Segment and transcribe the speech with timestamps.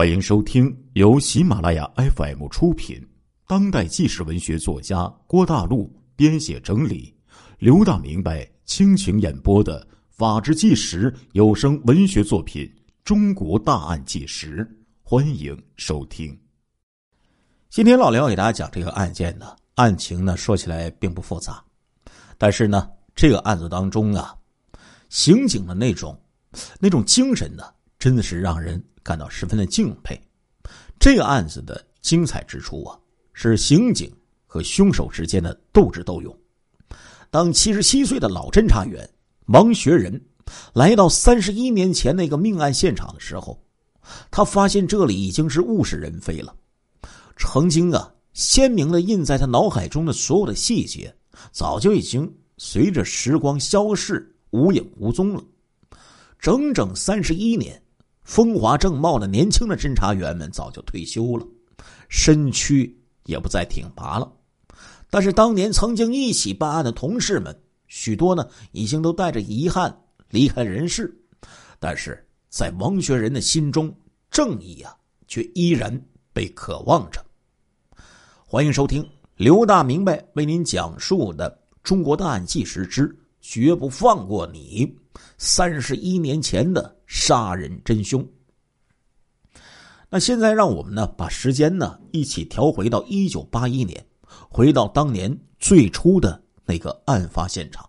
[0.00, 3.06] 欢迎收听由喜马拉雅 FM 出品、
[3.46, 7.14] 当代纪实文学作家郭大陆编写整理、
[7.58, 12.64] 刘大明白倾情演播的《法制纪实》有声文学作品
[13.04, 14.64] 《中国大案纪实》，
[15.02, 16.34] 欢迎收听。
[17.68, 21.62] 今天老刘给大家讲这个案件呢，案情呢说起来并不复杂，
[22.38, 24.34] 但是呢，这个案子当中啊，
[25.10, 26.18] 刑警的那种
[26.78, 27.64] 那种精神呢，
[27.98, 28.82] 真的是让人。
[29.10, 30.16] 感到十分的敬佩。
[31.00, 32.96] 这个案子的精彩之处啊，
[33.32, 34.08] 是刑警
[34.46, 36.32] 和凶手之间的斗智斗勇。
[37.28, 39.10] 当七十七岁的老侦查员
[39.46, 40.24] 王学仁
[40.74, 43.60] 来到三十一年前那个命案现场的时候，
[44.30, 46.54] 他发现这里已经是物是人非了。
[47.36, 51.12] 曾经啊，鲜明的印在他脑海中的所有的细节，
[51.50, 55.42] 早就已经随着时光消逝，无影无踪了。
[56.38, 57.82] 整整三十一年。
[58.22, 61.46] 风华正茂的年轻的侦查员们早就退休了，
[62.08, 64.32] 身躯也不再挺拔了。
[65.08, 71.12] 但是当年曾经一起办案的同事们，许多呢已经都带着遗憾离开人世。
[71.80, 73.92] 但是在王学仁的心中，
[74.30, 74.94] 正义啊
[75.26, 76.00] 却依然
[76.32, 77.24] 被渴望着。
[78.46, 81.50] 欢迎收听刘大明白为您讲述的
[81.82, 84.86] 《中国大案纪实之绝不放过你》。
[85.38, 88.26] 三十一年前的杀人真凶。
[90.08, 94.04] 那现在让我们呢把时间呢一起调回到一九八一年，
[94.48, 97.88] 回到当年最初的那个案发现场。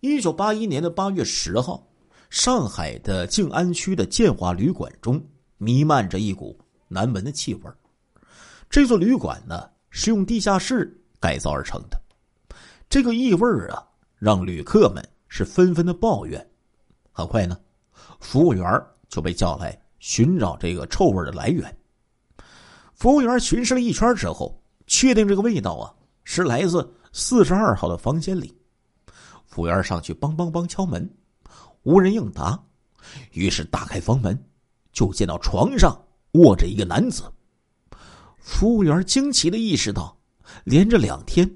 [0.00, 1.84] 一九八一年的八月十号，
[2.30, 5.20] 上海的静安区的建华旅馆中
[5.58, 6.58] 弥漫着一股
[6.88, 7.70] 难闻的气味。
[8.70, 12.00] 这座旅馆呢是用地下室改造而成的，
[12.88, 13.84] 这个异味啊
[14.18, 15.04] 让旅客们。
[15.34, 16.46] 是纷纷的抱怨，
[17.10, 17.58] 很快呢，
[18.20, 18.62] 服务员
[19.08, 21.74] 就被叫来寻找这个臭味的来源。
[22.92, 28.54] 服务员巡视了一圈之后，确定这个味道啊是来自四十二号的房间里。
[29.46, 31.10] 服务员上去梆梆梆敲门，
[31.84, 32.62] 无人应答，
[33.30, 34.38] 于是打开房门，
[34.92, 35.98] 就见到床上
[36.32, 37.22] 卧着一个男子。
[38.36, 40.14] 服务员惊奇的意识到，
[40.64, 41.50] 连着两天，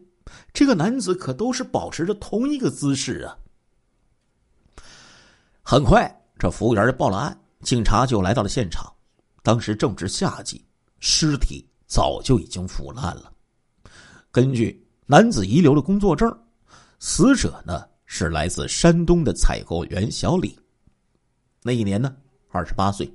[0.54, 3.36] 这个男子可都是保持着同一个姿势啊。
[5.68, 8.86] 很快，这服务员就报了案，警察就来到了现场。
[9.42, 10.64] 当时正值夏季，
[11.00, 13.32] 尸体早就已经腐烂了。
[14.30, 16.32] 根据男子遗留的工作证，
[17.00, 20.56] 死者呢是来自山东的采购员小李。
[21.64, 22.14] 那一年呢，
[22.50, 23.12] 二十八岁。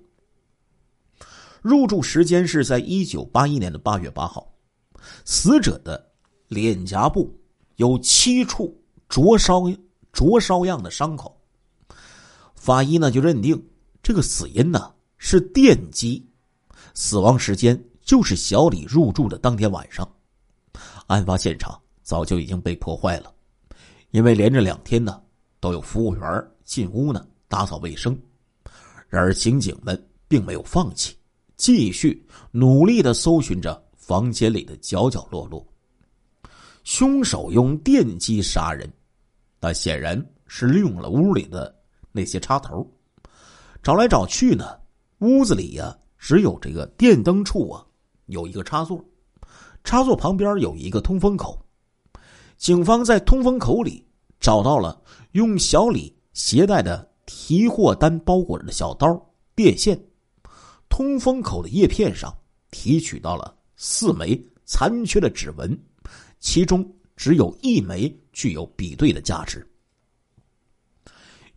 [1.62, 4.54] 入住时间是在一九八一年的八月八号。
[5.24, 6.06] 死者的
[6.50, 7.34] 脸颊部
[7.78, 9.64] 有七处灼烧、
[10.12, 11.41] 灼烧样的伤口。
[12.62, 13.60] 法医呢就认定
[14.04, 16.24] 这个死因呢是电击，
[16.94, 20.08] 死亡时间就是小李入住的当天晚上。
[21.08, 23.34] 案发现场早就已经被破坏了，
[24.12, 25.20] 因为连着两天呢
[25.60, 28.16] 都有服务员进屋呢打扫卫生。
[29.10, 31.16] 然而刑警们并没有放弃，
[31.58, 35.68] 继续努力的搜寻着房间里的角角落落。
[36.84, 38.88] 凶手用电击杀人，
[39.60, 41.81] 那显然是利用了屋里的。
[42.12, 42.86] 那些插头，
[43.82, 44.78] 找来找去呢，
[45.20, 47.86] 屋子里呀只有这个电灯处啊
[48.28, 49.04] 有一个插座，
[49.84, 51.64] 插座旁边有一个通风口。
[52.58, 54.06] 警方在通风口里
[54.40, 55.02] 找到了
[55.32, 59.08] 用小李携带的提货单包裹着的小刀、
[59.56, 60.00] 电线。
[60.90, 62.32] 通风口的叶片上
[62.70, 65.80] 提取到了四枚残缺的指纹，
[66.40, 69.66] 其中只有一枚具有比对的价值。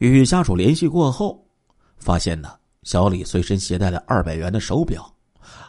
[0.08, 1.46] 与家属联系过后，
[1.96, 5.14] 发现呢，小李随身携带的二百元的手表，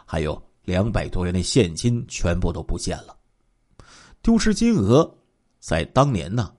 [0.04, 3.16] 还有两百多元的现金全部都不见了。
[4.22, 5.08] 丢失金额
[5.60, 6.52] 在当年呢，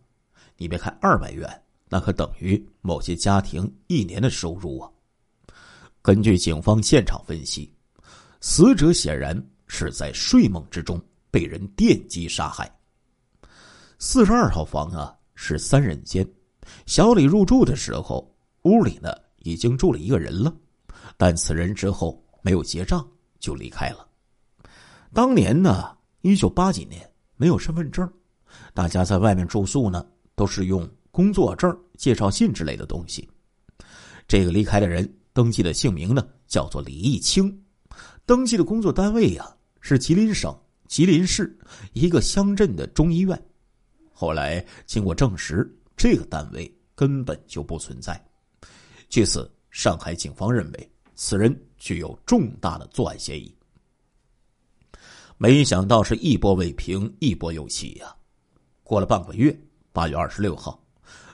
[0.55, 1.49] 你别看二百元，
[1.89, 4.89] 那可等于某些家庭一年的收入啊。
[6.01, 7.73] 根据警方现场分析，
[8.39, 12.73] 死者显然是在睡梦之中被人电击杀害。
[13.99, 16.25] 四十二号房啊，是三人间。
[16.85, 18.33] 小李入住的时候，
[18.63, 20.53] 屋里呢已经住了一个人了，
[21.17, 23.07] 但此人之后没有结账
[23.39, 24.07] 就离开了。
[25.13, 28.11] 当年呢，一九八几年没有身份证，
[28.73, 30.05] 大家在外面住宿呢
[30.35, 33.27] 都是用工作证、介绍信之类的东西。
[34.27, 37.57] 这个离开的人登记的姓名呢叫做李义清，
[38.25, 40.53] 登记的工作单位呀是吉林省
[40.87, 41.57] 吉林市
[41.93, 43.41] 一个乡镇的中医院。
[44.11, 45.73] 后来经过证实。
[45.97, 48.23] 这个单位根本就不存在。
[49.09, 53.53] 据此，上海警方认为此人具有重大的作案嫌疑。
[55.37, 58.15] 没想到是一波未平，一波又起呀！
[58.83, 59.59] 过了半个月，
[59.91, 60.79] 八月二十六号，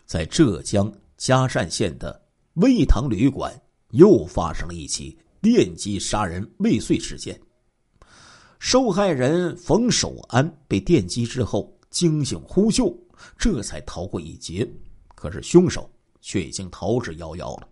[0.06, 2.22] 在浙江嘉善县的
[2.54, 3.54] 魏塘旅馆
[3.92, 7.40] 又发生了一起电击杀人未遂事件。
[8.60, 12.98] 受害人冯守安被电击之后惊醒呼救，
[13.38, 14.70] 这才逃过一劫。
[15.16, 15.90] 可是凶手
[16.20, 17.68] 却已经逃之夭夭了。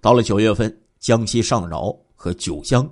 [0.00, 2.88] 到了九月份，江西上饶和九江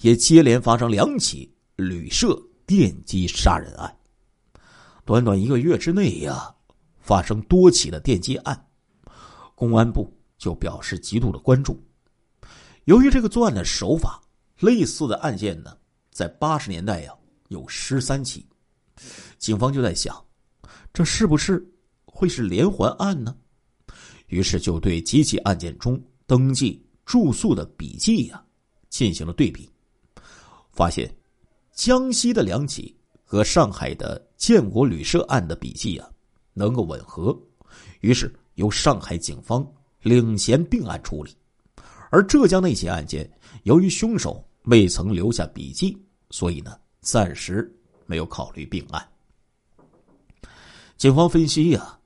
[0.00, 3.98] 也接连发生两起旅社电击杀人案。
[5.06, 6.54] 短短一个月之内呀，
[7.00, 8.68] 发生多起的电击案，
[9.54, 11.82] 公安部就表示极度的关注。
[12.84, 14.20] 由于这个作案的手法，
[14.60, 15.74] 类似的案件呢，
[16.10, 17.14] 在八十年代呀
[17.48, 18.46] 有十三起，
[19.38, 20.22] 警方就在想，
[20.98, 21.64] 这是不是
[22.06, 23.36] 会是连环案呢？
[24.26, 25.96] 于是就对几起案件中
[26.26, 28.44] 登记住宿的笔记呀
[28.88, 29.70] 进行了对比，
[30.72, 31.08] 发现
[31.72, 32.92] 江西的两起
[33.22, 36.10] 和上海的建国旅社案的笔记啊
[36.52, 37.40] 能够吻合，
[38.00, 39.64] 于是由上海警方
[40.02, 41.30] 领衔并案处理，
[42.10, 43.30] 而浙江那起案件
[43.62, 45.96] 由于凶手未曾留下笔记，
[46.30, 47.72] 所以呢暂时
[48.04, 49.08] 没有考虑并案。
[50.98, 51.96] 警方分析呀，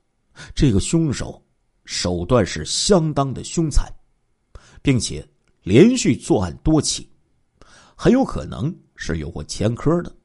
[0.53, 1.41] 这个凶手。
[1.85, 3.91] 手段是相当的凶残，
[4.81, 5.27] 并且
[5.63, 7.09] 连续作案多起，
[7.93, 10.15] 很有可能是有过前科的。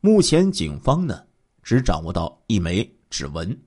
[0.00, 1.24] 目前警方呢
[1.62, 3.58] 只掌握到一枚指纹，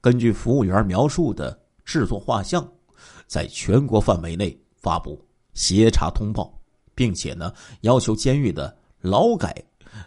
[0.00, 2.68] 根据服务员描述的制作画像，
[3.28, 5.24] 在全国范围内发布
[5.54, 6.52] 协查通报，
[6.96, 9.54] 并且呢要求监狱的劳改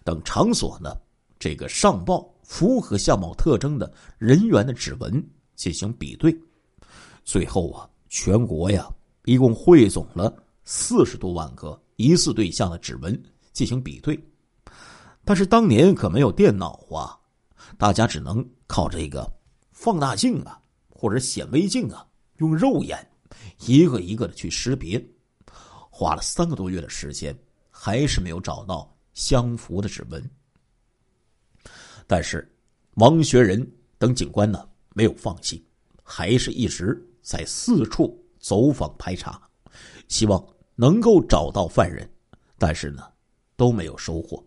[0.03, 0.93] 等场所呢
[1.39, 5.23] 这个上报符合相貌特征的人员的指纹。
[5.55, 6.35] 进行比对，
[7.23, 8.89] 最后啊，全国呀
[9.23, 10.35] 一共汇总了
[10.65, 13.23] 四十多万个疑似对象的指纹
[13.53, 14.19] 进行比对，
[15.23, 17.15] 但是当年可没有电脑啊，
[17.77, 19.31] 大家只能靠这个
[19.71, 20.59] 放大镜啊
[20.89, 22.03] 或者显微镜啊，
[22.37, 23.07] 用肉眼
[23.59, 25.01] 一个一个的去识别，
[25.91, 27.37] 花了三个多月的时间，
[27.69, 30.29] 还是没有找到相符的指纹。
[32.05, 32.49] 但是
[32.95, 33.65] 王学仁
[33.97, 34.67] 等警官呢？
[34.95, 35.65] 没有放弃，
[36.03, 39.41] 还是一直在四处走访排查，
[40.07, 40.45] 希望
[40.75, 42.07] 能够找到犯人，
[42.59, 43.03] 但是呢，
[43.55, 44.43] 都没有收获。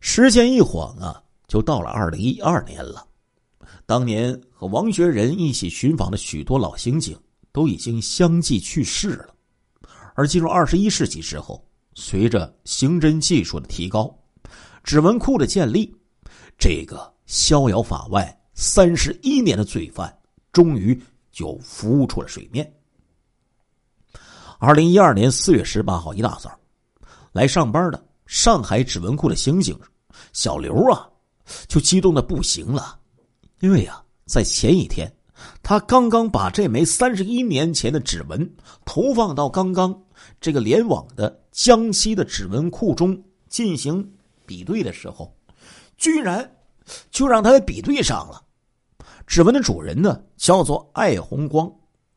[0.00, 3.06] 时间一晃啊，就到了二零一二年了。
[3.86, 7.18] 当年和王学仁一起寻访的许多老刑警
[7.50, 9.34] 都已经相继去世了，
[10.14, 14.14] 而进入二十一世纪之后，随着刑侦技术的提高，
[14.86, 15.92] 指纹库的建立，
[16.56, 18.32] 这个逍遥法外。
[18.54, 20.16] 三十一年的罪犯
[20.50, 20.98] 终于
[21.30, 22.72] 就浮出了水面。
[24.58, 26.58] 二零一二年四月十八号一大早，
[27.32, 29.78] 来上班的上海指纹库的刑警
[30.32, 31.06] 小刘啊，
[31.68, 32.98] 就激动的不行了，
[33.60, 35.12] 因为呀，在前一天，
[35.62, 38.50] 他刚刚把这枚三十一年前的指纹
[38.86, 40.02] 投放到刚刚
[40.40, 44.10] 这个联网的江西的指纹库中进行
[44.46, 45.36] 比对的时候，
[45.96, 46.50] 居然
[47.10, 48.42] 就让他给比对上了。
[49.26, 51.70] 指纹的主人呢，叫做艾红光，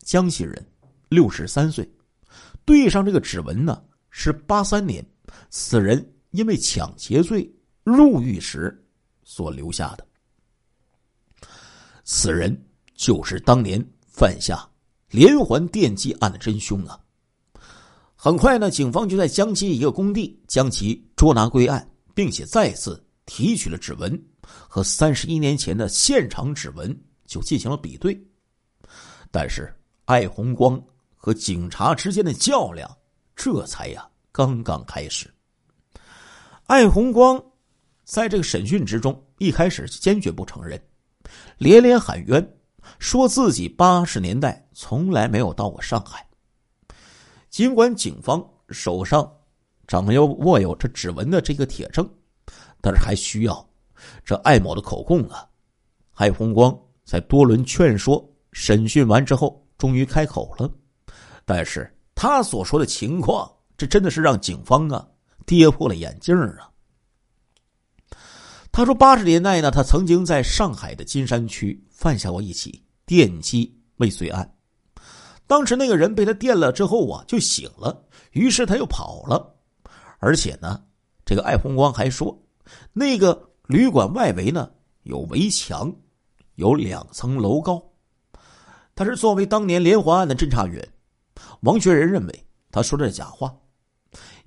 [0.04, 0.66] 江西人，
[1.10, 1.90] 六十三岁。
[2.66, 3.82] 对上这个指纹呢，
[4.12, 5.04] 是八三年
[5.50, 7.52] 此人因为抢劫罪
[7.84, 8.86] 入狱时
[9.24, 10.06] 所留下的。
[12.04, 12.56] 此人
[12.94, 14.68] 就是当年犯下
[15.10, 17.00] 连环电击案的真凶啊！
[18.16, 24.22] 很快呢，警方就在江西一个工地将其捉拿归案，并且再次提取了指纹。
[24.68, 26.94] 和三十一年前的现场指纹
[27.26, 28.22] 就进行了比对，
[29.32, 29.74] 但是
[30.04, 30.84] 艾红光
[31.16, 32.94] 和警察之间的较量
[33.38, 35.34] 这才呀刚刚开始。
[36.66, 37.42] 艾红光
[38.04, 40.78] 在这个审讯之中一开始坚决不承认，
[41.58, 42.46] 连连喊冤，
[42.98, 46.28] 说自己八十年代从来没有到过上海。
[47.50, 49.39] 尽管警方手上
[49.90, 52.08] 掌有握有这指纹的这个铁证，
[52.80, 53.70] 但是还需要。
[54.24, 55.44] 这艾某的口供啊，
[56.14, 60.70] 艾红光在多轮劝说、审讯完之后，终于开口了。
[61.44, 65.08] 但是他所说的情况，这真的是让警方啊
[65.44, 66.70] 跌破了眼镜啊。
[68.72, 74.56] 他说，八十年代呢，他曾经在上海的金山区犯下过一起电击未遂案。
[75.48, 79.56] 当时那个人被他电了之后啊，就醒了，于是他又跑了。
[80.20, 80.84] 而且呢，
[81.26, 82.42] 这个艾红光还说，
[82.94, 83.48] 那个。
[83.70, 84.72] 旅馆外围呢
[85.04, 85.96] 有围墙，
[86.56, 87.80] 有两层楼高。
[88.96, 90.84] 他是作为当年连环案的侦查员，
[91.62, 93.56] 王学仁认为他说的是假话，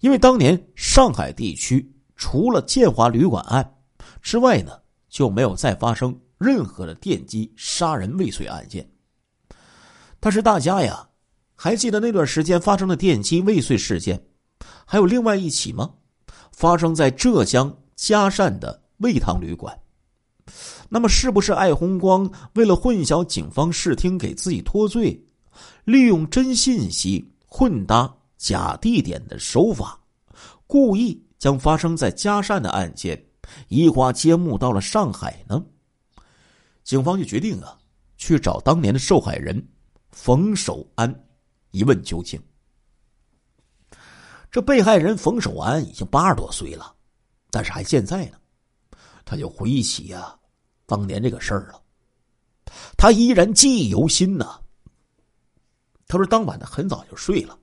[0.00, 3.76] 因为当年上海地区除了建华旅馆案
[4.20, 4.72] 之外呢，
[5.08, 8.90] 就没有再发生任何的电击杀人未遂案件。
[10.18, 11.10] 但是大家呀，
[11.54, 14.20] 还记得那段时间发生的电击未遂事件，
[14.84, 15.90] 还有另外一起吗？
[16.52, 19.76] 发生在浙江嘉善的味堂旅馆。
[20.88, 25.18] 那么，是不是艾红光为了混淆警方视听，给自己脱罪，
[25.84, 29.98] 利用真信息混搭假地点的手法，
[30.66, 33.24] 故意将发生在嘉善的案件
[33.68, 35.64] 移花接木到了上海呢？
[36.84, 37.78] 警方就决定啊，
[38.18, 39.64] 去找当年的受害人
[40.10, 41.24] 冯守安
[41.70, 42.38] 一问究竟。
[44.52, 46.94] 这被害人冯守安已经八十多岁了，
[47.50, 48.36] 但是还健在呢。
[49.24, 50.38] 他就回忆起呀。
[50.84, 51.80] 当年这个事儿了，
[52.98, 54.60] 他依然记忆犹新呢。
[56.06, 57.58] 他说当晚他很早就睡了，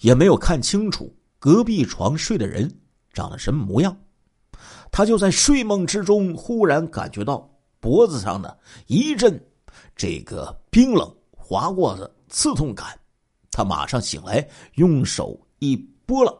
[0.00, 2.68] 也没有看清楚隔壁床睡的人
[3.12, 3.96] 长了什么模样。
[4.90, 7.48] 他就在睡梦之中，忽然感觉到
[7.78, 9.40] 脖子上的一阵
[9.94, 12.98] 这个冰冷划过的刺痛感。
[13.52, 15.76] 他马上醒来，用手一
[16.10, 16.36] 拨了，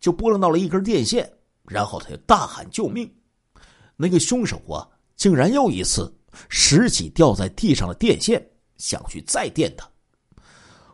[0.00, 1.32] 就拨弄到了一根电线，
[1.66, 3.08] 然后他就大喊救命。
[3.96, 4.88] 那个凶手啊！
[5.14, 6.12] 竟然又一次
[6.48, 8.44] 拾起掉在地上的电线，
[8.78, 9.88] 想去再电他。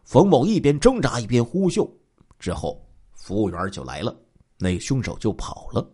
[0.04, 1.90] 冯某一边挣扎一边呼救，
[2.38, 4.14] 之后服务员就来了，
[4.58, 5.90] 那个凶手就跑了。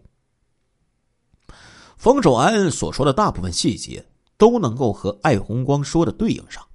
[1.96, 4.04] 冯守安所说的大部分细节
[4.36, 6.66] 都能够和艾红光说的对应上，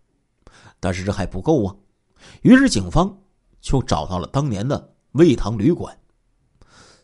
[0.79, 1.75] 但是这还不够啊。
[2.43, 3.21] 于是警方
[3.59, 5.97] 就找到了当年的味堂旅馆。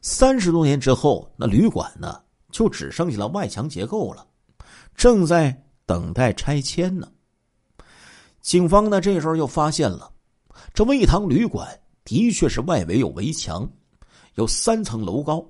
[0.01, 2.21] 三十多年之后，那旅馆呢，
[2.51, 4.25] 就只剩下了外墙结构了。
[4.95, 7.11] 正在等待拆迁呢。
[8.41, 10.11] 警方呢，这时候又发现了，
[10.73, 11.67] 这味堂旅馆
[12.03, 13.67] 的确是外围有围墙，
[14.35, 15.43] 有三层楼高，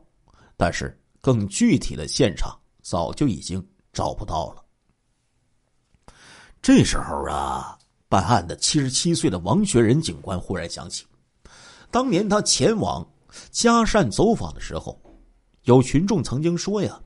[0.55, 4.63] 但是更具体的现场早就已经找不到了。
[6.61, 11.05] 这时候啊，办案的七十七岁的王学仁警官忽然想起，
[11.95, 13.09] 当年他前往
[13.51, 14.99] 嘉善走访的时候，
[15.63, 17.01] 有群众曾经说呀，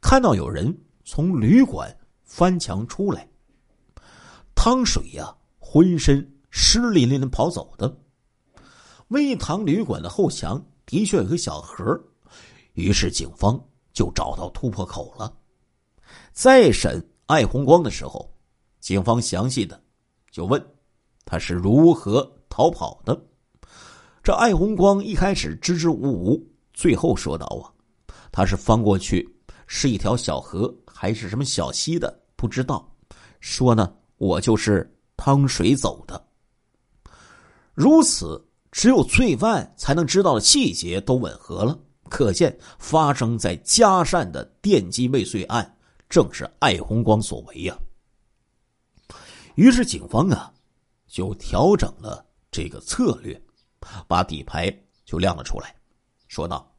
[0.00, 0.76] 看到有人。
[1.04, 3.26] 从旅馆翻墙出来，
[4.56, 7.96] 汤水呀，浑身湿淋淋的跑走的。
[9.06, 11.98] 味堂旅馆的后墙的确有个小盒，
[12.72, 13.58] 于是警方
[13.92, 15.32] 就找到突破口了。
[16.32, 18.28] 再审艾红光的时候，
[18.80, 19.80] 警方详细的
[20.32, 20.60] 就问
[21.24, 23.27] 他是如何逃跑的。
[24.28, 27.72] 这艾红光一开始支支吾吾，最后说道：“啊，
[28.30, 29.26] 他是翻过去，
[29.66, 32.94] 是一条小河。”还是什么小溪的不知道，
[33.40, 36.22] 说呢，我就是趟水走的。
[37.72, 41.80] 如此，只有罪犯才能知道的细节都吻合了，
[42.10, 47.74] 可见发生在嘉善的电击未遂案正是艾红光所为呀。
[49.54, 50.52] 于是警方啊，
[51.06, 53.40] 就调整了这个策略，
[54.06, 54.72] 把底牌
[55.04, 55.74] 就亮了出来，
[56.26, 56.74] 说道：“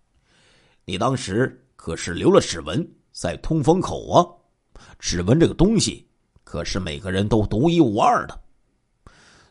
[0.86, 4.24] 你当时可是留了指纹。”在通风口啊，
[4.98, 6.08] 指纹这个东西
[6.46, 8.42] 可是每个人都独一无二的。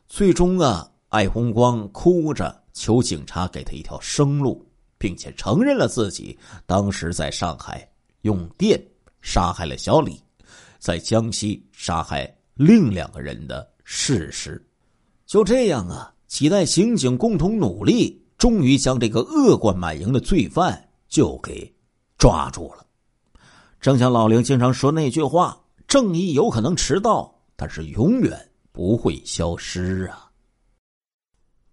[0.07, 7.87] 最终啊，艾红光哭着求警察给他一条生路，并且承认了自己当时在上海
[8.23, 8.83] 用电
[9.21, 10.23] 杀害了小李，
[10.79, 14.65] 在江西杀害另两个人的事实。
[15.27, 21.75] 就这样啊，几代刑警共同努力，终于将这个恶贯满盈的罪犯就给
[22.19, 22.87] 抓住了。
[23.81, 25.59] 正像老林经常说那句话
[25.89, 30.31] ：“正义有可能迟到，但是永远不会消失啊！”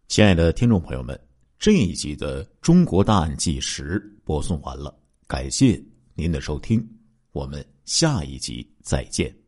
[0.07, 1.19] 亲爱的听众朋友们，
[1.59, 4.95] 这一集的《中国大案纪实》播送完了，
[5.27, 5.83] 感谢
[6.13, 6.87] 您的收听，
[7.33, 9.44] 我们下一集再见。